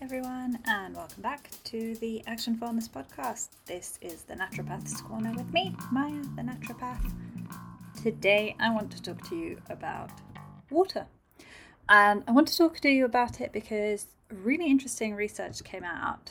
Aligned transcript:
Everyone, 0.00 0.60
and 0.64 0.94
welcome 0.94 1.22
back 1.22 1.50
to 1.64 1.96
the 1.96 2.22
Action 2.28 2.56
Wellness 2.58 2.88
podcast. 2.88 3.48
This 3.66 3.98
is 4.00 4.22
the 4.22 4.34
Naturopath's 4.34 5.00
Corner 5.00 5.32
with 5.36 5.52
me, 5.52 5.74
Maya, 5.90 6.22
the 6.36 6.42
Naturopath. 6.42 7.12
Today, 8.00 8.54
I 8.60 8.72
want 8.72 8.92
to 8.92 9.02
talk 9.02 9.28
to 9.28 9.36
you 9.36 9.60
about 9.68 10.10
water. 10.70 11.06
And 11.88 12.22
I 12.28 12.30
want 12.30 12.46
to 12.46 12.56
talk 12.56 12.78
to 12.80 12.88
you 12.88 13.04
about 13.04 13.40
it 13.40 13.52
because 13.52 14.06
really 14.30 14.70
interesting 14.70 15.16
research 15.16 15.64
came 15.64 15.82
out 15.84 16.30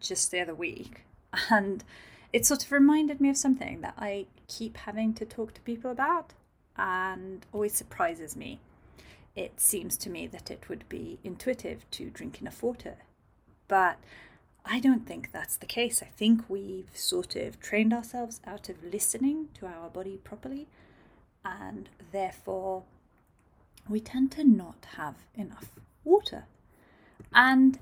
just 0.00 0.32
the 0.32 0.40
other 0.40 0.54
week. 0.54 1.02
And 1.48 1.84
it 2.32 2.44
sort 2.44 2.64
of 2.64 2.72
reminded 2.72 3.20
me 3.20 3.30
of 3.30 3.36
something 3.36 3.82
that 3.82 3.94
I 3.98 4.26
keep 4.48 4.76
having 4.78 5.14
to 5.14 5.24
talk 5.24 5.54
to 5.54 5.60
people 5.60 5.92
about 5.92 6.32
and 6.76 7.46
always 7.52 7.72
surprises 7.72 8.34
me 8.34 8.58
it 9.36 9.60
seems 9.60 9.96
to 9.98 10.10
me 10.10 10.26
that 10.26 10.50
it 10.50 10.68
would 10.68 10.88
be 10.88 11.18
intuitive 11.22 11.88
to 11.92 12.10
drink 12.10 12.40
enough 12.40 12.62
water. 12.62 12.96
But 13.68 13.98
I 14.64 14.80
don't 14.80 15.06
think 15.06 15.32
that's 15.32 15.56
the 15.56 15.66
case. 15.66 16.02
I 16.02 16.06
think 16.16 16.42
we've 16.48 16.90
sort 16.94 17.36
of 17.36 17.60
trained 17.60 17.92
ourselves 17.92 18.40
out 18.46 18.68
of 18.68 18.84
listening 18.84 19.48
to 19.54 19.66
our 19.66 19.88
body 19.88 20.18
properly, 20.22 20.66
and 21.44 21.88
therefore 22.12 22.82
we 23.88 24.00
tend 24.00 24.32
to 24.32 24.44
not 24.44 24.86
have 24.96 25.16
enough 25.34 25.70
water. 26.04 26.44
And 27.32 27.78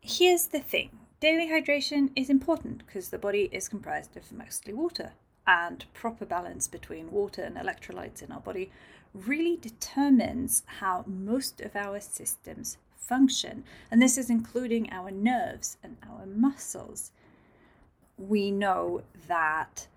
here's 0.00 0.46
the 0.46 0.60
thing 0.60 0.90
daily 1.20 1.48
hydration 1.48 2.10
is 2.16 2.30
important 2.30 2.86
because 2.86 3.10
the 3.10 3.18
body 3.18 3.48
is 3.52 3.68
comprised 3.68 4.16
of 4.16 4.32
mostly 4.32 4.72
water, 4.72 5.12
and 5.46 5.84
proper 5.92 6.24
balance 6.24 6.68
between 6.68 7.10
water 7.10 7.42
and 7.42 7.56
electrolytes 7.56 8.22
in 8.22 8.32
our 8.32 8.40
body 8.40 8.70
really 9.14 9.56
determines 9.56 10.62
how 10.78 11.04
most 11.06 11.60
of 11.60 11.76
our 11.76 12.00
systems 12.00 12.78
function. 12.96 13.64
And 13.90 14.00
this 14.00 14.16
is 14.16 14.30
including 14.30 14.90
our 14.90 15.10
nerves 15.10 15.76
and 15.82 15.96
our 16.08 16.26
muscles. 16.26 17.10
We 18.16 18.50
know 18.50 19.02
that 19.28 19.88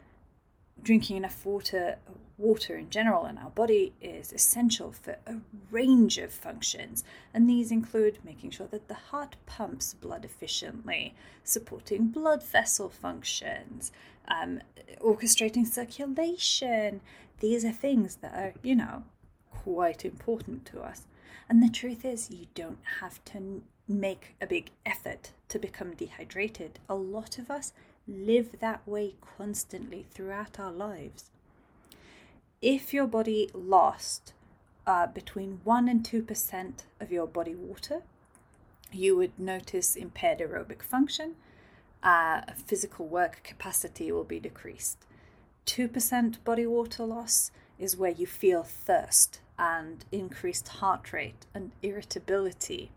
drinking 0.82 1.18
enough 1.18 1.46
water, 1.46 1.98
water 2.38 2.76
in 2.76 2.90
general 2.90 3.26
in 3.26 3.38
our 3.38 3.50
body 3.50 3.94
is 4.02 4.34
essential 4.34 4.92
for 4.92 5.18
a 5.26 5.36
range 5.72 6.18
of 6.18 6.32
functions. 6.32 7.04
And 7.34 7.50
these 7.50 7.72
include 7.72 8.20
making 8.24 8.52
sure 8.52 8.68
that 8.68 8.88
the 8.88 8.94
heart 8.94 9.36
pumps 9.46 9.94
blood 9.94 10.26
efficiently, 10.26 11.16
supporting 11.44 12.08
blood 12.08 12.44
vessel 12.44 12.90
functions, 12.90 13.92
um, 14.28 14.62
orchestrating 15.00 15.66
circulation, 15.66 17.02
these 17.40 17.66
are 17.66 17.72
things 17.72 18.18
that 18.18 18.34
are, 18.34 18.54
you 18.64 18.76
know, 18.76 19.04
quite 19.52 20.06
important 20.06 20.66
to 20.68 20.82
us. 20.82 21.04
And 21.50 21.62
the 21.62 21.70
truth 21.70 22.06
is, 22.06 22.32
you 22.32 22.48
don't 22.56 22.80
have 23.02 23.24
to 23.26 23.62
make 23.88 24.36
a 24.42 24.48
big 24.48 24.72
effort 24.86 25.32
to 25.50 25.60
become 25.60 25.94
dehydrated. 25.94 26.80
A 26.90 26.96
lot 26.96 27.38
of 27.38 27.52
us 27.52 27.74
live 28.08 28.60
that 28.60 28.88
way 28.88 29.16
constantly 29.38 30.06
throughout 30.12 30.60
our 30.60 30.72
lives. 30.72 31.30
If 32.62 32.94
your 32.94 33.08
body 33.08 33.50
lost 33.54 34.34
uh, 34.88 35.08
between 35.08 35.60
1 35.64 35.88
and 35.88 36.04
2% 36.04 36.74
of 37.00 37.12
your 37.12 37.28
body 37.28 37.56
water, 37.56 38.02
you 38.92 39.16
would 39.18 39.38
notice 39.38 39.96
impaired 39.96 40.40
aerobic 40.40 40.82
function, 40.82 41.36
uh, 42.02 42.42
physical 42.66 43.08
work 43.08 43.42
capacity 43.44 44.12
will 44.12 44.24
be 44.24 44.40
decreased. 44.40 45.06
2% 45.66 46.44
body 46.44 46.66
water 46.66 47.04
loss 47.04 47.52
is 47.80 47.98
where 47.98 48.12
you 48.12 48.28
feel 48.28 48.64
thirst 48.64 49.40
and 49.58 50.06
increased 50.12 50.68
heart 50.68 51.12
rate 51.12 51.46
and 51.54 51.72
irritability. 51.82 52.92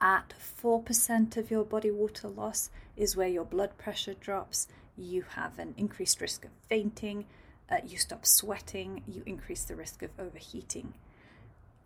At 0.00 0.34
4% 0.40 1.36
of 1.36 1.50
your 1.50 1.64
body 1.64 1.90
water 1.90 2.28
loss 2.28 2.70
is 2.96 3.16
where 3.16 3.28
your 3.28 3.44
blood 3.44 3.76
pressure 3.78 4.14
drops, 4.14 4.68
you 4.96 5.24
have 5.36 5.58
an 5.58 5.74
increased 5.76 6.20
risk 6.20 6.44
of 6.44 6.50
fainting, 6.68 7.26
uh, 7.70 7.76
you 7.86 7.98
stop 7.98 8.26
sweating, 8.26 9.02
you 9.06 9.22
increase 9.26 9.64
the 9.64 9.76
risk 9.76 10.02
of 10.02 10.10
overheating. 10.18 10.94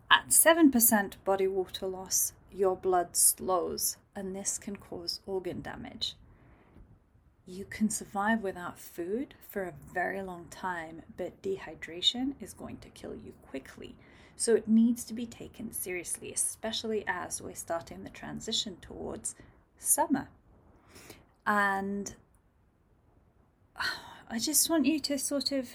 At 0.09 0.29
7% 0.29 1.13
body 1.25 1.47
water 1.47 1.85
loss, 1.85 2.33
your 2.51 2.75
blood 2.75 3.15
slows, 3.15 3.97
and 4.15 4.35
this 4.35 4.57
can 4.57 4.77
cause 4.77 5.19
organ 5.25 5.61
damage 5.61 6.15
you 7.47 7.63
can 7.65 7.89
survive 7.89 8.43
without 8.43 8.77
food 8.77 9.33
for 9.49 9.63
a 9.63 9.73
very 9.93 10.21
long 10.21 10.45
time, 10.51 11.01
but 11.15 11.41
dehydration 11.41 12.33
is 12.41 12.53
going 12.53 12.77
to 12.79 12.89
kill 12.89 13.15
you 13.15 13.33
quickly. 13.49 13.95
So 14.35 14.53
it 14.53 14.67
needs 14.67 15.03
to 15.05 15.13
be 15.13 15.25
taken 15.25 15.71
seriously, 15.71 16.33
especially 16.33 17.05
as 17.07 17.41
we're 17.41 17.55
starting 17.55 18.03
the 18.03 18.09
transition 18.09 18.77
towards 18.81 19.33
summer. 19.79 20.27
And 21.45 22.13
I 24.29 24.39
just 24.39 24.69
want 24.69 24.85
you 24.85 24.99
to 24.99 25.17
sort 25.17 25.53
of 25.53 25.69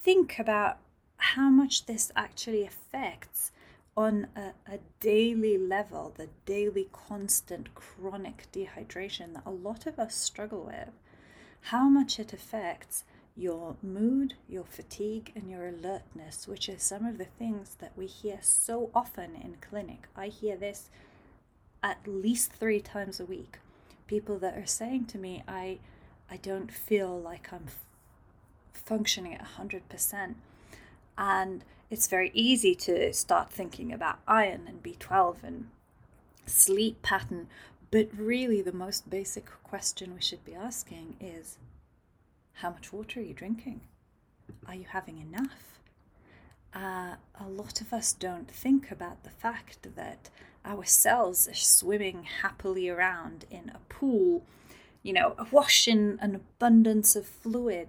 think 0.00 0.38
about 0.38 0.78
how 1.16 1.50
much 1.50 1.86
this 1.86 2.12
actually 2.14 2.64
affects 2.64 3.50
on 3.96 4.26
a, 4.34 4.52
a, 4.70 4.78
daily 5.00 5.58
level, 5.58 6.14
the 6.16 6.28
daily 6.46 6.88
constant 6.92 7.74
chronic 7.74 8.46
dehydration 8.52 9.34
that 9.34 9.42
a 9.44 9.50
lot 9.50 9.86
of 9.86 9.98
us 9.98 10.14
struggle 10.14 10.64
with, 10.64 10.90
how 11.66 11.88
much 11.88 12.18
it 12.18 12.32
affects 12.32 13.04
your 13.36 13.76
mood, 13.82 14.34
your 14.48 14.64
fatigue, 14.64 15.32
and 15.34 15.50
your 15.50 15.66
alertness, 15.66 16.46
which 16.46 16.68
are 16.68 16.78
some 16.78 17.06
of 17.06 17.18
the 17.18 17.24
things 17.24 17.76
that 17.80 17.92
we 17.96 18.06
hear 18.06 18.38
so 18.40 18.90
often 18.94 19.34
in 19.34 19.56
clinic. 19.60 20.06
I 20.16 20.28
hear 20.28 20.56
this 20.56 20.88
at 21.82 22.06
least 22.06 22.52
three 22.52 22.80
times 22.80 23.18
a 23.20 23.24
week. 23.24 23.58
People 24.06 24.38
that 24.38 24.56
are 24.56 24.66
saying 24.66 25.06
to 25.06 25.18
me, 25.18 25.42
I, 25.48 25.78
I 26.30 26.36
don't 26.36 26.70
feel 26.70 27.18
like 27.18 27.52
I'm 27.52 27.64
f- 27.66 27.78
functioning 28.72 29.34
at 29.34 29.46
100%. 29.58 30.34
And 31.16 31.64
it's 31.92 32.06
very 32.06 32.30
easy 32.32 32.74
to 32.74 33.12
start 33.12 33.50
thinking 33.50 33.92
about 33.92 34.18
iron 34.26 34.62
and 34.66 34.82
B12 34.82 35.36
and 35.42 35.68
sleep 36.46 37.02
pattern, 37.02 37.48
but 37.90 38.08
really 38.16 38.62
the 38.62 38.72
most 38.72 39.10
basic 39.10 39.44
question 39.62 40.14
we 40.14 40.22
should 40.22 40.42
be 40.42 40.54
asking 40.54 41.16
is 41.20 41.58
how 42.54 42.70
much 42.70 42.94
water 42.94 43.20
are 43.20 43.22
you 43.22 43.34
drinking? 43.34 43.82
Are 44.66 44.74
you 44.74 44.86
having 44.88 45.18
enough? 45.18 45.80
Uh, 46.74 47.16
a 47.38 47.46
lot 47.46 47.82
of 47.82 47.92
us 47.92 48.14
don't 48.14 48.50
think 48.50 48.90
about 48.90 49.22
the 49.22 49.28
fact 49.28 49.86
that 49.94 50.30
our 50.64 50.86
cells 50.86 51.46
are 51.46 51.52
swimming 51.52 52.22
happily 52.40 52.88
around 52.88 53.44
in 53.50 53.70
a 53.74 53.92
pool, 53.92 54.42
you 55.02 55.12
know, 55.12 55.34
awash 55.36 55.86
in 55.86 56.18
an 56.22 56.36
abundance 56.36 57.14
of 57.16 57.26
fluid. 57.26 57.88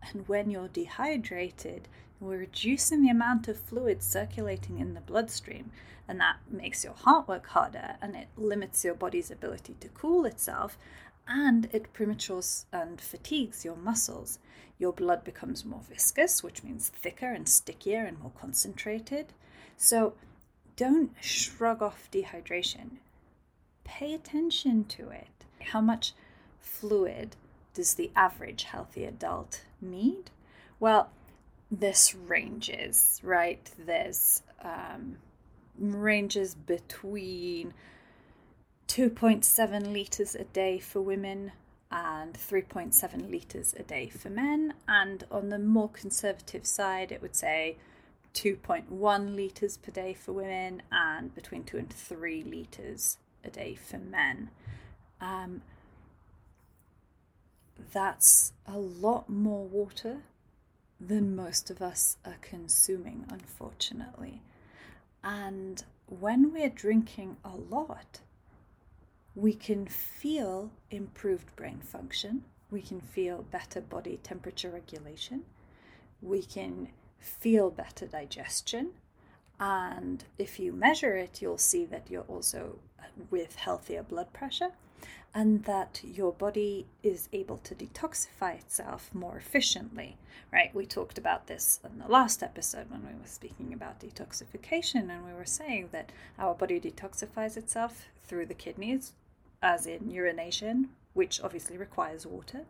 And 0.00 0.28
when 0.28 0.48
you're 0.48 0.68
dehydrated, 0.68 1.88
we're 2.22 2.38
reducing 2.38 3.02
the 3.02 3.10
amount 3.10 3.48
of 3.48 3.58
fluid 3.58 4.02
circulating 4.02 4.78
in 4.78 4.94
the 4.94 5.00
bloodstream, 5.00 5.72
and 6.06 6.20
that 6.20 6.36
makes 6.48 6.84
your 6.84 6.94
heart 6.94 7.26
work 7.26 7.48
harder 7.48 7.96
and 8.00 8.14
it 8.14 8.28
limits 8.36 8.84
your 8.84 8.94
body's 8.94 9.30
ability 9.30 9.74
to 9.80 9.88
cool 9.88 10.24
itself 10.24 10.78
and 11.26 11.68
it 11.72 11.92
prematures 11.92 12.66
and 12.72 13.00
fatigues 13.00 13.64
your 13.64 13.76
muscles. 13.76 14.38
Your 14.78 14.92
blood 14.92 15.24
becomes 15.24 15.64
more 15.64 15.80
viscous, 15.88 16.42
which 16.42 16.62
means 16.64 16.88
thicker 16.88 17.32
and 17.32 17.48
stickier 17.48 18.04
and 18.04 18.18
more 18.18 18.32
concentrated. 18.40 19.32
So 19.76 20.14
don't 20.76 21.12
shrug 21.20 21.82
off 21.82 22.08
dehydration. 22.12 22.98
Pay 23.84 24.14
attention 24.14 24.84
to 24.84 25.10
it. 25.10 25.28
How 25.60 25.80
much 25.80 26.12
fluid 26.60 27.36
does 27.74 27.94
the 27.94 28.10
average 28.14 28.64
healthy 28.64 29.04
adult 29.04 29.62
need? 29.80 30.30
Well, 30.80 31.10
this 31.72 32.14
ranges, 32.14 33.18
right? 33.24 33.70
There's 33.78 34.42
um, 34.62 35.16
ranges 35.78 36.54
between 36.54 37.72
2.7 38.88 39.92
litres 39.92 40.34
a 40.34 40.44
day 40.44 40.78
for 40.78 41.00
women 41.00 41.52
and 41.90 42.34
3.7 42.34 43.30
litres 43.30 43.74
a 43.78 43.82
day 43.82 44.10
for 44.10 44.28
men. 44.28 44.74
And 44.86 45.24
on 45.30 45.48
the 45.48 45.58
more 45.58 45.88
conservative 45.88 46.66
side, 46.66 47.10
it 47.10 47.22
would 47.22 47.34
say 47.34 47.78
2.1 48.34 49.34
litres 49.34 49.78
per 49.78 49.90
day 49.90 50.12
for 50.12 50.32
women 50.32 50.82
and 50.92 51.34
between 51.34 51.64
2 51.64 51.78
and 51.78 51.90
3 51.90 52.42
litres 52.44 53.16
a 53.42 53.50
day 53.50 53.74
for 53.74 53.98
men. 53.98 54.50
Um, 55.22 55.62
that's 57.92 58.52
a 58.66 58.78
lot 58.78 59.30
more 59.30 59.64
water 59.64 60.18
than 61.04 61.34
most 61.34 61.70
of 61.70 61.82
us 61.82 62.16
are 62.24 62.36
consuming, 62.40 63.24
unfortunately. 63.28 64.40
And 65.24 65.82
when 66.06 66.52
we're 66.52 66.68
drinking 66.68 67.36
a 67.44 67.56
lot, 67.56 68.20
we 69.34 69.52
can 69.52 69.86
feel 69.86 70.70
improved 70.90 71.54
brain 71.56 71.80
function, 71.80 72.44
we 72.70 72.82
can 72.82 73.00
feel 73.00 73.44
better 73.50 73.80
body 73.80 74.20
temperature 74.22 74.70
regulation, 74.70 75.42
we 76.20 76.42
can 76.42 76.88
feel 77.18 77.70
better 77.70 78.06
digestion, 78.06 78.92
And 79.64 80.24
if 80.38 80.58
you 80.58 80.72
measure 80.72 81.14
it, 81.14 81.40
you'll 81.40 81.56
see 81.56 81.84
that 81.84 82.10
you're 82.10 82.22
also 82.22 82.80
with 83.30 83.54
healthier 83.54 84.02
blood 84.02 84.32
pressure 84.32 84.72
and 85.34 85.64
that 85.64 86.00
your 86.04 86.32
body 86.32 86.86
is 87.02 87.28
able 87.32 87.56
to 87.58 87.74
detoxify 87.74 88.54
itself 88.58 89.10
more 89.14 89.36
efficiently, 89.36 90.18
right? 90.52 90.74
We 90.74 90.84
talked 90.84 91.16
about 91.16 91.46
this 91.46 91.80
in 91.84 91.98
the 91.98 92.08
last 92.08 92.42
episode 92.42 92.90
when 92.90 93.00
we 93.00 93.18
were 93.18 93.26
speaking 93.26 93.72
about 93.72 94.00
detoxification, 94.00 95.10
and 95.10 95.24
we 95.24 95.32
were 95.32 95.46
saying 95.46 95.88
that 95.92 96.12
our 96.38 96.54
body 96.54 96.78
detoxifies 96.78 97.56
itself 97.56 98.06
through 98.24 98.46
the 98.46 98.54
kidneys, 98.54 99.12
as 99.62 99.86
in 99.86 100.10
urination, 100.10 100.90
which 101.14 101.40
obviously 101.40 101.78
requires 101.78 102.26
water, 102.26 102.66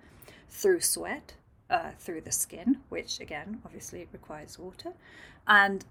through 0.49 0.81
sweat, 0.81 1.35
uh, 1.69 1.91
through 1.99 2.21
the 2.21 2.33
skin, 2.33 2.79
which 2.91 3.19
again 3.19 3.61
obviously 3.65 4.07
requires 4.13 4.59
water, 4.59 4.93
and 5.47 5.85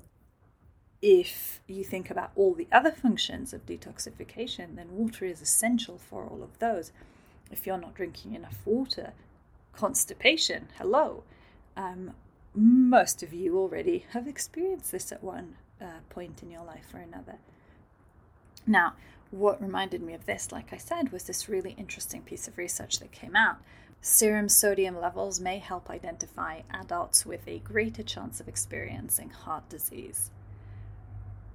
if 1.01 1.62
you 1.68 1.83
think 1.83 2.12
about 2.12 2.31
all 2.36 2.53
the 2.53 2.68
other 2.71 2.92
functions 2.92 3.53
of 3.53 3.65
detoxification, 3.65 4.75
then 4.75 4.92
water 4.92 5.25
is 5.25 5.42
essential 5.42 5.98
for 5.98 6.25
all 6.25 6.44
of 6.44 6.59
those. 6.59 6.92
If 7.50 7.65
you're 7.65 7.77
not 7.77 7.95
drinking 7.95 8.36
enough 8.36 8.59
water, 8.65 9.13
constipation, 9.74 10.68
hello. 10.77 11.24
Um, 11.75 12.13
most 12.53 13.24
of 13.24 13.33
you 13.33 13.57
already 13.57 14.06
have 14.12 14.27
experienced 14.27 14.92
this 14.92 15.12
at 15.12 15.24
one 15.24 15.56
uh, 15.81 16.01
point 16.09 16.44
in 16.44 16.51
your 16.51 16.63
life 16.63 16.94
or 16.94 17.00
another. 17.00 17.38
Now, 18.68 18.94
what 19.31 19.62
reminded 19.62 20.03
me 20.03 20.13
of 20.13 20.25
this, 20.25 20.51
like 20.51 20.71
I 20.71 20.77
said, 20.77 21.12
was 21.12 21.24
this 21.24 21.50
really 21.50 21.74
interesting 21.77 22.21
piece 22.21 22.48
of 22.48 22.57
research 22.57 23.00
that 23.00 23.12
came 23.12 23.36
out. 23.36 23.57
Serum 24.01 24.50
sodium 24.50 25.00
levels 25.00 25.39
may 25.39 25.57
help 25.57 25.89
identify 25.89 26.62
adults 26.69 27.25
with 27.25 27.48
a 27.48 27.59
greater 27.59 28.03
chance 28.03 28.39
of 28.39 28.48
experiencing 28.48 29.30
heart 29.30 29.68
disease 29.69 30.31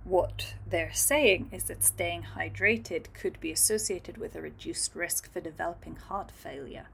what 0.06 0.55
they're 0.69 0.93
saying 0.93 1.49
is 1.53 1.64
that 1.64 1.82
staying 1.82 2.26
hydrated 2.37 3.06
could 3.12 3.41
be 3.41 3.50
associated 3.50 4.17
with 4.19 4.37
a 4.37 4.41
reduced 4.41 4.94
risk 4.94 5.32
for 5.32 5.41
developing 5.41 5.97
heart 5.97 6.31
failure. 6.31 6.87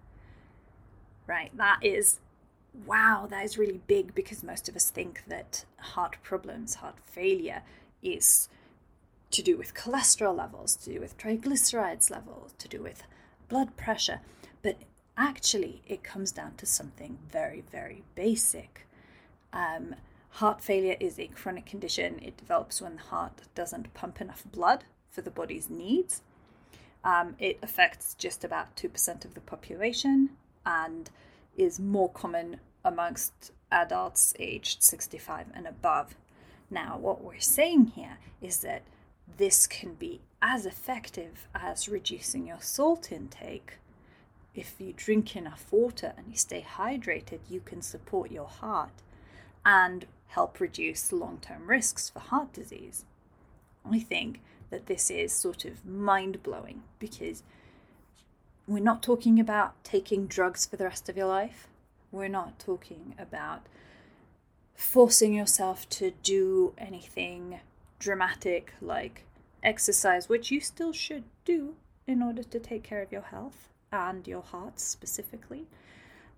Right, 1.26 1.55
that 1.56 1.79
is 1.82 2.20
wow, 2.87 3.26
that 3.29 3.44
is 3.44 3.59
really 3.59 3.81
big 3.87 4.14
because 4.14 4.43
most 4.43 4.67
of 4.67 4.75
us 4.75 4.88
think 4.91 5.23
that 5.29 5.67
heart 5.79 6.17
problems, 6.23 6.76
heart 6.76 6.97
failure, 7.05 7.62
is 8.03 8.49
to 9.31 9.43
do 9.43 9.59
with 9.59 9.75
cholesterol 9.75 10.37
levels, 10.37 10.75
to 10.76 10.93
do 10.94 11.00
with 11.00 11.19
triglycerides 11.19 12.11
levels, 12.11 12.55
to 12.59 12.69
do 12.69 12.82
with 12.82 13.03
blood 13.49 13.76
pressure. 13.76 14.20
But 14.62 14.79
actually, 15.19 15.82
it 15.87 16.03
comes 16.03 16.32
down 16.32 16.55
to 16.56 16.67
something 16.67 17.19
very, 17.31 17.62
very 17.70 18.05
basic. 18.14 18.87
Um, 19.53 19.97
Heart 20.37 20.62
failure 20.62 20.96
is 20.99 21.19
a 21.19 21.26
chronic 21.26 21.67
condition. 21.67 22.19
It 22.23 22.38
develops 22.38 22.81
when 22.81 22.96
the 22.96 23.02
heart 23.02 23.43
doesn't 23.55 23.93
pump 23.93 24.19
enough 24.20 24.44
blood 24.50 24.84
for 25.11 25.20
the 25.20 25.31
body's 25.31 25.69
needs. 25.69 26.23
Um, 27.05 27.37
it 27.38 27.58
affects 27.62 28.14
just 28.14 28.43
about 28.43 28.75
2% 28.75 29.26
of 29.26 29.34
the 29.34 29.40
population 29.40 30.31
and 30.64 31.11
is 31.55 31.79
more 31.79 32.08
common 32.08 32.61
amongst 32.82 33.52
adults 33.70 34.32
aged 34.38 34.82
65 34.82 35.49
and 35.55 35.67
above. 35.67 36.14
Now, 36.70 36.96
what 36.96 37.23
we're 37.23 37.38
saying 37.38 37.88
here 37.88 38.17
is 38.40 38.58
that 38.58 38.82
this 39.37 39.67
can 39.67 39.94
be 39.94 40.23
as 40.40 40.64
effective 40.64 41.46
as 41.55 41.90
reducing 41.90 42.46
your 42.46 42.61
salt 42.61 43.12
intake. 43.12 43.75
If 44.55 44.76
you 44.78 44.94
drink 44.96 45.37
enough 45.37 45.67
water 45.70 46.14
and 46.17 46.28
you 46.31 46.37
stay 46.37 46.64
hydrated, 46.67 47.40
you 47.50 47.61
can 47.61 47.82
support 47.82 48.31
your 48.31 48.49
heart 48.49 49.02
and 49.64 50.06
help 50.32 50.61
reduce 50.61 51.12
long 51.12 51.38
term 51.40 51.69
risks 51.69 52.08
for 52.08 52.20
heart 52.20 52.52
disease. 52.52 53.05
I 53.90 53.99
think 53.99 54.40
that 54.70 54.87
this 54.87 55.11
is 55.11 55.32
sort 55.32 55.64
of 55.64 55.84
mind 55.84 56.43
blowing 56.43 56.82
because 56.99 57.43
we're 58.67 58.82
not 58.82 59.02
talking 59.02 59.38
about 59.38 59.82
taking 59.84 60.26
drugs 60.26 60.64
for 60.64 60.76
the 60.76 60.84
rest 60.84 61.08
of 61.08 61.17
your 61.17 61.26
life. 61.26 61.69
We're 62.11 62.29
not 62.29 62.58
talking 62.58 63.14
about 63.19 63.67
forcing 64.75 65.34
yourself 65.34 65.88
to 65.90 66.12
do 66.23 66.73
anything 66.78 67.61
dramatic 67.99 68.73
like 68.81 69.25
exercise, 69.62 70.28
which 70.28 70.50
you 70.50 70.61
still 70.61 70.93
should 70.93 71.25
do 71.44 71.75
in 72.06 72.23
order 72.23 72.43
to 72.43 72.58
take 72.58 72.82
care 72.82 73.02
of 73.02 73.12
your 73.12 73.23
health 73.23 73.69
and 73.93 74.26
your 74.26 74.43
heart 74.43 74.81
specifically. 74.81 75.67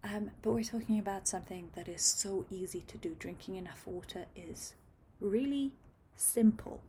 Um, 0.04 0.32
but 0.42 0.52
we're 0.52 0.64
talking 0.64 0.98
about 0.98 1.26
something 1.26 1.70
that 1.74 1.88
is 1.88 2.02
so 2.02 2.44
easy 2.50 2.84
to 2.88 2.98
do. 2.98 3.16
Drinking 3.18 3.56
enough 3.56 3.86
water 3.86 4.26
is 4.36 4.74
really 5.18 5.72
simple. 6.14 6.82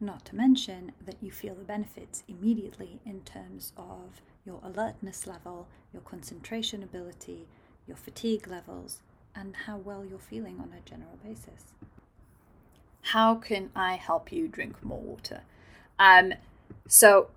Not 0.00 0.24
to 0.26 0.36
mention 0.36 0.92
that 1.06 1.16
you 1.22 1.30
feel 1.30 1.54
the 1.54 1.62
benefits 1.62 2.24
immediately 2.26 2.98
in 3.06 3.20
terms 3.20 3.72
of 3.76 4.20
your 4.44 4.58
alertness 4.64 5.26
level, 5.28 5.68
your 5.92 6.02
concentration 6.02 6.82
ability, 6.82 7.46
your 7.86 7.96
fatigue 7.96 8.48
levels, 8.48 8.98
and 9.34 9.54
how 9.66 9.76
well 9.76 10.04
you're 10.04 10.18
feeling 10.18 10.58
on 10.60 10.72
a 10.76 10.88
general 10.88 11.18
basis. 11.24 11.72
How 13.02 13.36
can 13.36 13.70
I 13.76 13.94
help 13.94 14.32
you 14.32 14.48
drink 14.48 14.82
more 14.82 15.00
water? 15.00 15.42
Um, 15.98 16.34
so, 16.88 17.28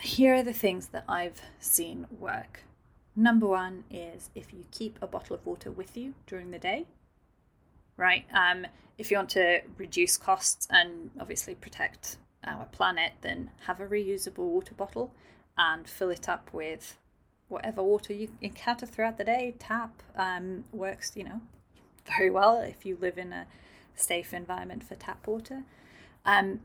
here 0.00 0.34
are 0.34 0.42
the 0.42 0.52
things 0.52 0.88
that 0.88 1.04
I've 1.08 1.40
seen 1.60 2.06
work. 2.18 2.64
Number 3.16 3.46
one 3.46 3.84
is 3.90 4.30
if 4.34 4.52
you 4.52 4.64
keep 4.70 4.98
a 5.02 5.06
bottle 5.06 5.34
of 5.34 5.44
water 5.44 5.70
with 5.70 5.96
you 5.96 6.14
during 6.26 6.50
the 6.50 6.58
day, 6.58 6.86
right? 7.96 8.24
Um, 8.32 8.66
if 8.96 9.10
you 9.10 9.16
want 9.16 9.30
to 9.30 9.62
reduce 9.76 10.16
costs 10.16 10.66
and 10.70 11.10
obviously 11.20 11.54
protect 11.54 12.16
our 12.44 12.66
planet, 12.66 13.12
then 13.22 13.50
have 13.66 13.80
a 13.80 13.86
reusable 13.86 14.46
water 14.46 14.74
bottle 14.74 15.12
and 15.56 15.88
fill 15.88 16.10
it 16.10 16.28
up 16.28 16.50
with 16.52 16.96
whatever 17.48 17.82
water 17.82 18.12
you 18.12 18.28
encounter 18.40 18.86
throughout 18.86 19.18
the 19.18 19.24
day. 19.24 19.54
Tap 19.58 20.02
um, 20.16 20.64
works, 20.72 21.12
you 21.16 21.24
know, 21.24 21.40
very 22.06 22.30
well 22.30 22.60
if 22.60 22.86
you 22.86 22.96
live 23.00 23.18
in 23.18 23.32
a 23.32 23.46
safe 23.96 24.32
environment 24.32 24.84
for 24.84 24.94
tap 24.94 25.26
water. 25.26 25.64
Um, 26.24 26.60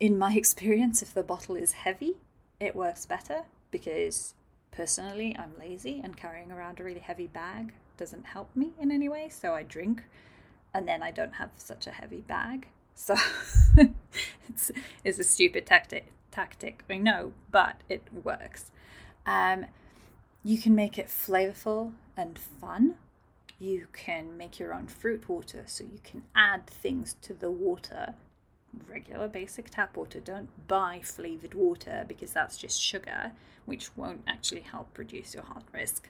in 0.00 0.18
my 0.18 0.34
experience, 0.36 1.02
if 1.02 1.14
the 1.14 1.22
bottle 1.22 1.54
is 1.54 1.72
heavy, 1.72 2.16
it 2.60 2.74
works 2.74 3.06
better 3.06 3.42
because 3.70 4.34
personally 4.70 5.36
I'm 5.38 5.52
lazy 5.58 6.00
and 6.02 6.16
carrying 6.16 6.50
around 6.50 6.80
a 6.80 6.84
really 6.84 7.00
heavy 7.00 7.26
bag 7.26 7.72
doesn't 7.96 8.26
help 8.26 8.54
me 8.54 8.72
in 8.78 8.90
any 8.90 9.08
way. 9.08 9.28
So 9.28 9.54
I 9.54 9.62
drink 9.62 10.04
and 10.74 10.86
then 10.86 11.02
I 11.02 11.10
don't 11.10 11.34
have 11.34 11.50
such 11.56 11.86
a 11.86 11.90
heavy 11.90 12.20
bag. 12.20 12.68
So 12.94 13.14
it's, 14.48 14.70
it's 15.04 15.18
a 15.18 15.24
stupid 15.24 15.66
tactic, 15.66 16.12
tactic, 16.30 16.84
I 16.90 16.98
know, 16.98 17.32
but 17.50 17.76
it 17.88 18.02
works. 18.24 18.70
Um, 19.26 19.66
you 20.42 20.58
can 20.58 20.74
make 20.74 20.98
it 20.98 21.08
flavorful 21.08 21.92
and 22.16 22.38
fun. 22.38 22.94
You 23.58 23.86
can 23.92 24.36
make 24.36 24.58
your 24.58 24.74
own 24.74 24.86
fruit 24.86 25.28
water, 25.28 25.64
so 25.66 25.84
you 25.84 25.98
can 26.04 26.22
add 26.34 26.66
things 26.66 27.16
to 27.22 27.34
the 27.34 27.50
water 27.50 28.14
regular 28.88 29.28
basic 29.28 29.70
tap 29.70 29.96
water. 29.96 30.20
Don't 30.20 30.68
buy 30.68 31.00
flavored 31.02 31.54
water 31.54 32.04
because 32.06 32.32
that's 32.32 32.56
just 32.56 32.80
sugar, 32.80 33.32
which 33.64 33.96
won't 33.96 34.22
actually 34.26 34.62
help 34.62 34.96
reduce 34.98 35.34
your 35.34 35.44
heart 35.44 35.64
risk. 35.72 36.08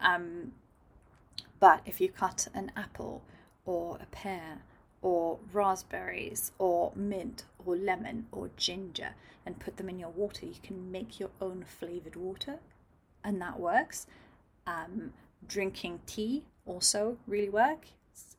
Um, 0.00 0.52
but 1.58 1.80
if 1.86 2.00
you 2.00 2.08
cut 2.08 2.48
an 2.54 2.72
apple 2.76 3.22
or 3.64 3.98
a 4.00 4.06
pear 4.06 4.62
or 5.02 5.38
raspberries 5.52 6.52
or 6.58 6.92
mint 6.94 7.44
or 7.64 7.76
lemon 7.76 8.26
or 8.32 8.50
ginger 8.56 9.14
and 9.44 9.60
put 9.60 9.76
them 9.76 9.88
in 9.88 9.98
your 9.98 10.10
water, 10.10 10.46
you 10.46 10.56
can 10.62 10.90
make 10.90 11.20
your 11.20 11.30
own 11.40 11.64
flavored 11.66 12.16
water, 12.16 12.58
and 13.22 13.40
that 13.40 13.58
works. 13.60 14.06
Um, 14.66 15.12
drinking 15.46 16.00
tea 16.06 16.44
also 16.66 17.18
really 17.26 17.48
work 17.48 17.86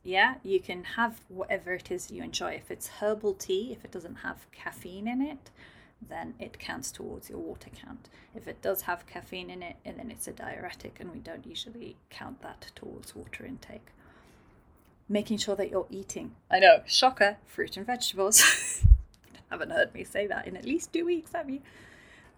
yeah, 0.02 0.36
you 0.42 0.60
can 0.60 0.84
have 0.84 1.20
whatever 1.28 1.72
it 1.74 1.90
is 1.90 2.10
you 2.10 2.22
enjoy. 2.22 2.52
If 2.52 2.70
it's 2.70 2.88
herbal 3.00 3.34
tea, 3.34 3.72
if 3.72 3.84
it 3.84 3.90
doesn't 3.90 4.16
have 4.16 4.50
caffeine 4.52 5.06
in 5.06 5.20
it, 5.20 5.50
then 6.06 6.34
it 6.38 6.58
counts 6.58 6.90
towards 6.92 7.28
your 7.28 7.38
water 7.40 7.70
count. 7.74 8.08
If 8.34 8.46
it 8.46 8.62
does 8.62 8.82
have 8.82 9.06
caffeine 9.06 9.50
in 9.50 9.62
it, 9.62 9.76
and 9.84 9.98
then 9.98 10.10
it's 10.10 10.28
a 10.28 10.32
diuretic, 10.32 10.98
and 11.00 11.12
we 11.12 11.18
don't 11.18 11.46
usually 11.46 11.96
count 12.10 12.40
that 12.42 12.70
towards 12.74 13.14
water 13.14 13.44
intake. 13.44 13.88
Making 15.08 15.38
sure 15.38 15.56
that 15.56 15.70
you're 15.70 15.86
eating. 15.90 16.34
I 16.50 16.58
know, 16.58 16.82
shocker, 16.86 17.38
fruit 17.46 17.76
and 17.76 17.86
vegetables. 17.86 18.84
haven't 19.50 19.70
heard 19.70 19.94
me 19.94 20.04
say 20.04 20.26
that 20.26 20.46
in 20.46 20.56
at 20.56 20.64
least 20.64 20.92
two 20.92 21.04
weeks, 21.04 21.32
have 21.32 21.50
you? 21.50 21.60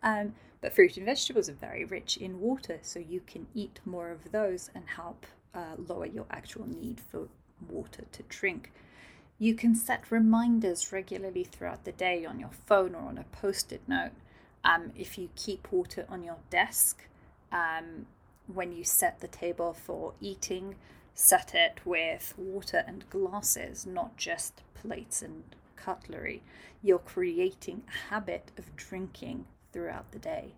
Um, 0.02 0.34
but 0.60 0.74
fruit 0.74 0.96
and 0.96 1.06
vegetables 1.06 1.48
are 1.48 1.54
very 1.54 1.84
rich 1.84 2.16
in 2.16 2.40
water, 2.40 2.78
so 2.82 2.98
you 2.98 3.20
can 3.26 3.46
eat 3.54 3.80
more 3.84 4.10
of 4.10 4.32
those 4.32 4.70
and 4.74 4.84
help 4.96 5.26
uh, 5.54 5.76
lower 5.88 6.06
your 6.06 6.26
actual 6.30 6.66
need 6.66 7.00
for 7.00 7.28
water 7.68 8.04
to 8.12 8.22
drink. 8.24 8.72
You 9.38 9.54
can 9.54 9.74
set 9.74 10.10
reminders 10.10 10.92
regularly 10.92 11.44
throughout 11.44 11.84
the 11.84 11.92
day 11.92 12.24
on 12.24 12.38
your 12.38 12.50
phone 12.66 12.94
or 12.94 13.08
on 13.08 13.18
a 13.18 13.24
post 13.24 13.72
it 13.72 13.82
note. 13.86 14.12
Um, 14.62 14.92
if 14.96 15.16
you 15.16 15.30
keep 15.36 15.72
water 15.72 16.04
on 16.08 16.22
your 16.22 16.36
desk 16.50 17.04
um, 17.50 18.06
when 18.46 18.72
you 18.72 18.84
set 18.84 19.20
the 19.20 19.28
table 19.28 19.72
for 19.72 20.12
eating, 20.20 20.76
set 21.14 21.54
it 21.54 21.80
with 21.84 22.34
water 22.36 22.84
and 22.86 23.08
glasses, 23.08 23.86
not 23.86 24.16
just 24.16 24.60
plates 24.74 25.22
and 25.22 25.44
cutlery, 25.76 26.42
you're 26.82 26.98
creating 26.98 27.82
a 27.88 28.12
habit 28.12 28.50
of 28.58 28.76
drinking 28.76 29.46
throughout 29.72 30.12
the 30.12 30.18
day. 30.18 30.54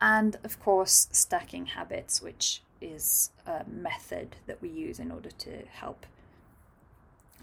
And 0.00 0.36
of 0.44 0.60
course, 0.60 1.08
stacking 1.12 1.66
habits, 1.66 2.22
which 2.22 2.62
is 2.80 3.30
a 3.46 3.64
method 3.66 4.36
that 4.46 4.60
we 4.62 4.68
use 4.68 4.98
in 4.98 5.10
order 5.10 5.30
to 5.30 5.66
help 5.66 6.06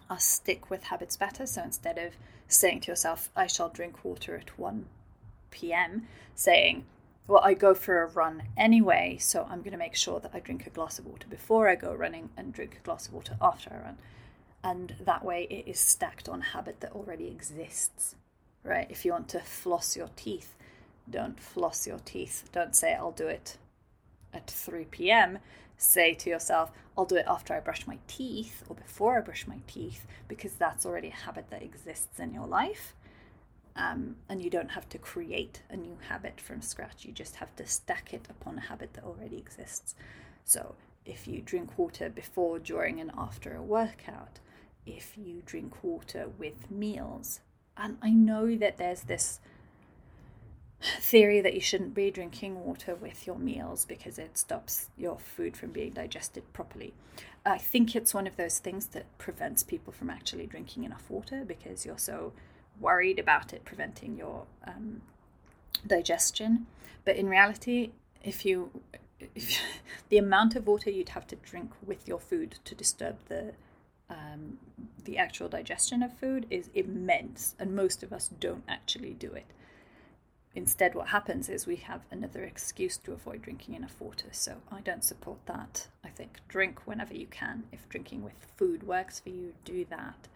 us 0.09 0.23
stick 0.23 0.69
with 0.69 0.83
habits 0.83 1.17
better. 1.17 1.45
So 1.45 1.63
instead 1.63 1.97
of 1.97 2.13
saying 2.47 2.81
to 2.81 2.91
yourself, 2.91 3.29
I 3.35 3.47
shall 3.47 3.69
drink 3.69 4.03
water 4.03 4.35
at 4.35 4.57
1 4.57 4.85
p.m., 5.51 6.07
saying, 6.35 6.85
well, 7.27 7.41
I 7.43 7.55
go 7.55 7.73
for 7.73 8.03
a 8.03 8.07
run 8.07 8.43
anyway, 8.55 9.17
so 9.19 9.47
I'm 9.49 9.59
going 9.59 9.71
to 9.71 9.77
make 9.77 9.95
sure 9.95 10.19
that 10.19 10.31
I 10.33 10.39
drink 10.39 10.67
a 10.67 10.69
glass 10.69 10.99
of 10.99 11.07
water 11.07 11.27
before 11.27 11.67
I 11.67 11.75
go 11.75 11.93
running 11.93 12.29
and 12.37 12.53
drink 12.53 12.77
a 12.77 12.85
glass 12.85 13.07
of 13.07 13.13
water 13.13 13.35
after 13.41 13.71
I 13.71 13.83
run. 13.83 13.97
And 14.63 14.95
that 14.99 15.23
way 15.23 15.47
it 15.49 15.67
is 15.67 15.79
stacked 15.79 16.29
on 16.29 16.41
habit 16.41 16.81
that 16.81 16.91
already 16.91 17.27
exists, 17.27 18.15
right? 18.63 18.87
If 18.89 19.05
you 19.05 19.11
want 19.11 19.29
to 19.29 19.39
floss 19.39 19.97
your 19.97 20.09
teeth, 20.15 20.55
don't 21.09 21.39
floss 21.39 21.87
your 21.87 21.99
teeth. 21.99 22.49
Don't 22.51 22.75
say, 22.75 22.93
I'll 22.93 23.11
do 23.11 23.27
it 23.27 23.57
at 24.35 24.49
3 24.49 24.85
p.m. 24.85 25.39
Say 25.77 26.13
to 26.13 26.29
yourself, 26.29 26.71
I'll 26.97 27.05
do 27.05 27.15
it 27.15 27.25
after 27.27 27.53
I 27.53 27.59
brush 27.59 27.87
my 27.87 27.97
teeth 28.07 28.63
or 28.69 28.75
before 28.75 29.17
I 29.17 29.21
brush 29.21 29.47
my 29.47 29.59
teeth, 29.67 30.05
because 30.27 30.53
that's 30.53 30.85
already 30.85 31.09
a 31.09 31.25
habit 31.25 31.49
that 31.49 31.63
exists 31.63 32.19
in 32.19 32.33
your 32.33 32.47
life 32.47 32.93
um, 33.75 34.15
and 34.29 34.41
you 34.41 34.49
don't 34.49 34.71
have 34.71 34.87
to 34.89 34.97
create 34.97 35.61
a 35.69 35.75
new 35.75 35.97
habit 36.07 36.39
from 36.39 36.61
scratch. 36.61 37.03
You 37.03 37.11
just 37.11 37.35
have 37.37 37.55
to 37.57 37.67
stack 37.67 38.13
it 38.13 38.27
upon 38.29 38.57
a 38.57 38.61
habit 38.61 38.93
that 38.93 39.03
already 39.03 39.37
exists. 39.37 39.95
So, 40.45 40.75
if 41.05 41.27
you 41.27 41.41
drink 41.41 41.77
water 41.77 42.09
before, 42.09 42.57
during, 42.57 42.99
and 42.99 43.11
after 43.17 43.55
a 43.55 43.61
workout, 43.61 44.39
if 44.85 45.17
you 45.17 45.41
drink 45.45 45.83
water 45.83 46.29
with 46.37 46.71
meals, 46.71 47.41
and 47.77 47.97
I 48.01 48.11
know 48.11 48.55
that 48.55 48.77
there's 48.77 49.01
this 49.01 49.39
theory 50.99 51.41
that 51.41 51.53
you 51.53 51.61
shouldn't 51.61 51.93
be 51.93 52.11
drinking 52.11 52.63
water 52.63 52.95
with 52.95 53.25
your 53.25 53.37
meals 53.37 53.85
because 53.85 54.17
it 54.17 54.37
stops 54.37 54.89
your 54.97 55.17
food 55.19 55.57
from 55.57 55.71
being 55.71 55.91
digested 55.91 56.51
properly. 56.53 56.93
I 57.45 57.57
think 57.57 57.95
it's 57.95 58.13
one 58.13 58.27
of 58.27 58.37
those 58.37 58.59
things 58.59 58.87
that 58.87 59.05
prevents 59.17 59.63
people 59.63 59.93
from 59.93 60.09
actually 60.09 60.47
drinking 60.47 60.83
enough 60.83 61.09
water 61.09 61.43
because 61.45 61.85
you're 61.85 61.97
so 61.97 62.33
worried 62.79 63.19
about 63.19 63.53
it 63.53 63.65
preventing 63.65 64.17
your 64.17 64.45
um, 64.65 65.01
digestion. 65.85 66.67
But 67.03 67.15
in 67.15 67.29
reality, 67.29 67.91
if 68.23 68.45
you 68.45 68.71
if, 69.19 69.59
the 70.09 70.17
amount 70.17 70.55
of 70.55 70.67
water 70.67 70.89
you'd 70.89 71.09
have 71.09 71.27
to 71.27 71.35
drink 71.35 71.71
with 71.85 72.07
your 72.07 72.19
food 72.19 72.59
to 72.65 72.75
disturb 72.75 73.17
the 73.27 73.53
um, 74.09 74.59
the 75.03 75.17
actual 75.17 75.47
digestion 75.49 76.03
of 76.03 76.15
food 76.17 76.45
is 76.51 76.69
immense, 76.75 77.55
and 77.57 77.75
most 77.75 78.03
of 78.03 78.13
us 78.13 78.27
don't 78.27 78.63
actually 78.67 79.13
do 79.13 79.31
it. 79.31 79.45
Instead, 80.55 80.95
what 80.95 81.09
happens 81.09 81.49
is 81.49 81.67
we 81.67 81.75
have 81.75 82.01
another 82.09 82.43
excuse 82.43 82.97
to 82.97 83.11
avoid 83.11 83.41
drinking 83.41 83.75
enough 83.75 83.99
water. 83.99 84.27
So 84.31 84.55
I 84.71 84.79
don't 84.79 85.03
support 85.03 85.39
that. 85.47 85.87
I 86.03 86.07
think 86.07 86.39
drink 86.47 86.87
whenever 86.87 87.13
you 87.13 87.27
can. 87.27 87.65
If 87.71 87.89
drinking 87.89 88.23
with 88.23 88.47
food 88.55 88.83
works 88.83 89.19
for 89.19 89.29
you, 89.29 89.53
do 89.65 89.85
that 89.89 90.29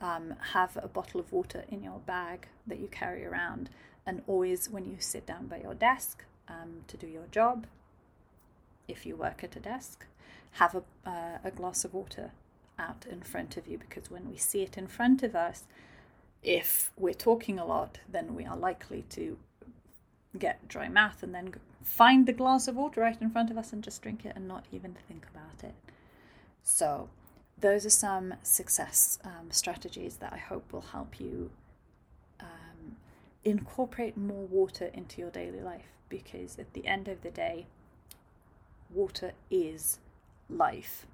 um, 0.00 0.34
have 0.52 0.76
a 0.76 0.88
bottle 0.88 1.20
of 1.20 1.32
water 1.32 1.64
in 1.68 1.82
your 1.82 1.98
bag 2.00 2.48
that 2.66 2.78
you 2.78 2.88
carry 2.88 3.24
around. 3.24 3.70
And 4.04 4.22
always, 4.26 4.70
when 4.70 4.84
you 4.84 4.96
sit 4.98 5.26
down 5.26 5.46
by 5.46 5.58
your 5.58 5.74
desk 5.74 6.24
um, 6.48 6.82
to 6.88 6.96
do 6.96 7.06
your 7.06 7.26
job, 7.30 7.66
if 8.86 9.04
you 9.04 9.16
work 9.16 9.42
at 9.42 9.56
a 9.56 9.60
desk, 9.60 10.06
have 10.52 10.74
a, 10.74 11.08
uh, 11.08 11.38
a 11.42 11.50
glass 11.50 11.84
of 11.84 11.92
water 11.92 12.30
out 12.78 13.04
in 13.10 13.22
front 13.22 13.56
of 13.56 13.66
you 13.66 13.78
because 13.78 14.10
when 14.10 14.30
we 14.30 14.36
see 14.36 14.62
it 14.62 14.78
in 14.78 14.86
front 14.86 15.22
of 15.22 15.34
us, 15.34 15.64
if 16.46 16.92
we're 16.96 17.12
talking 17.12 17.58
a 17.58 17.66
lot, 17.66 17.98
then 18.08 18.34
we 18.36 18.46
are 18.46 18.56
likely 18.56 19.04
to 19.10 19.36
get 20.38 20.68
dry 20.68 20.88
mouth 20.88 21.22
and 21.22 21.34
then 21.34 21.52
find 21.82 22.26
the 22.26 22.32
glass 22.32 22.68
of 22.68 22.76
water 22.76 23.00
right 23.00 23.20
in 23.20 23.30
front 23.30 23.50
of 23.50 23.58
us 23.58 23.72
and 23.72 23.82
just 23.82 24.00
drink 24.00 24.24
it 24.24 24.32
and 24.36 24.46
not 24.46 24.64
even 24.70 24.96
think 25.08 25.26
about 25.34 25.64
it. 25.68 25.74
So, 26.62 27.08
those 27.58 27.84
are 27.84 27.90
some 27.90 28.34
success 28.42 29.18
um, 29.24 29.50
strategies 29.50 30.16
that 30.16 30.32
I 30.32 30.36
hope 30.36 30.72
will 30.72 30.82
help 30.92 31.18
you 31.18 31.50
um, 32.38 32.96
incorporate 33.44 34.16
more 34.16 34.46
water 34.46 34.90
into 34.92 35.20
your 35.20 35.30
daily 35.30 35.60
life 35.60 35.86
because 36.08 36.58
at 36.58 36.74
the 36.74 36.86
end 36.86 37.08
of 37.08 37.22
the 37.22 37.30
day, 37.30 37.66
water 38.92 39.32
is 39.50 39.98
life. 40.48 41.06